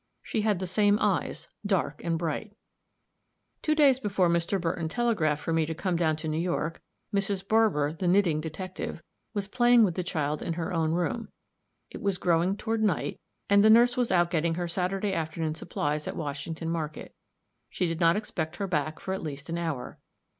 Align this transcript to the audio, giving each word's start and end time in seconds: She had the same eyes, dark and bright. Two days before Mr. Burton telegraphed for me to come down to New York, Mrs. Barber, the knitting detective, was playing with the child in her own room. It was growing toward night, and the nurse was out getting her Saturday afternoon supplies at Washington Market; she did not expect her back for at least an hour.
She 0.23 0.41
had 0.41 0.57
the 0.57 0.65
same 0.65 0.97
eyes, 0.99 1.47
dark 1.63 2.03
and 2.03 2.17
bright. 2.17 2.57
Two 3.61 3.75
days 3.75 3.99
before 3.99 4.29
Mr. 4.29 4.59
Burton 4.59 4.89
telegraphed 4.89 5.43
for 5.43 5.53
me 5.53 5.63
to 5.67 5.75
come 5.75 5.95
down 5.95 6.15
to 6.15 6.27
New 6.27 6.39
York, 6.39 6.81
Mrs. 7.13 7.47
Barber, 7.47 7.93
the 7.93 8.07
knitting 8.07 8.41
detective, 8.41 9.03
was 9.35 9.47
playing 9.47 9.83
with 9.83 9.93
the 9.93 10.01
child 10.01 10.41
in 10.41 10.53
her 10.53 10.73
own 10.73 10.93
room. 10.93 11.29
It 11.91 12.01
was 12.01 12.17
growing 12.17 12.57
toward 12.57 12.81
night, 12.81 13.19
and 13.47 13.63
the 13.63 13.69
nurse 13.69 13.95
was 13.95 14.11
out 14.11 14.31
getting 14.31 14.55
her 14.55 14.67
Saturday 14.67 15.13
afternoon 15.13 15.53
supplies 15.53 16.07
at 16.07 16.15
Washington 16.15 16.71
Market; 16.71 17.13
she 17.69 17.85
did 17.85 17.99
not 17.99 18.15
expect 18.15 18.55
her 18.55 18.65
back 18.65 18.99
for 18.99 19.13
at 19.13 19.21
least 19.21 19.49
an 19.49 19.59
hour. 19.59 19.99